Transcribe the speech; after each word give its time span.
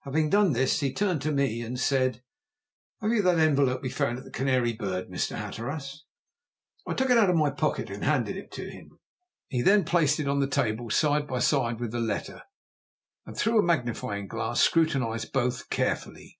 Having 0.00 0.28
done 0.28 0.52
this 0.52 0.80
he 0.80 0.92
turned 0.92 1.22
to 1.22 1.32
me 1.32 1.62
and 1.62 1.80
said: 1.80 2.22
"Have 3.00 3.12
you 3.12 3.22
that 3.22 3.38
envelope 3.38 3.80
we 3.82 3.88
found 3.88 4.18
at 4.18 4.24
the 4.24 4.30
Canary 4.30 4.74
Bird, 4.74 5.08
Mr. 5.08 5.36
Hatteras?" 5.36 6.04
I 6.86 6.92
took 6.92 7.08
it 7.08 7.16
out 7.16 7.30
of 7.30 7.36
my 7.36 7.48
pocket 7.48 7.88
and 7.88 8.04
handed 8.04 8.36
it 8.36 8.52
to 8.52 8.68
him. 8.68 8.98
He 9.48 9.62
then 9.62 9.84
placed 9.86 10.20
it 10.20 10.28
on 10.28 10.38
the 10.40 10.46
table 10.46 10.90
side 10.90 11.26
by 11.26 11.38
side 11.38 11.80
with 11.80 11.92
the 11.92 11.98
letter, 12.00 12.42
and 13.24 13.34
through 13.34 13.58
a 13.58 13.62
magnifying 13.62 14.28
glass 14.28 14.60
scrutinized 14.60 15.32
both 15.32 15.70
carefully. 15.70 16.38